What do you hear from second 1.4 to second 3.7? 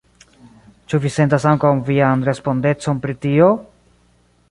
ankaŭ vian respondecon pri tio?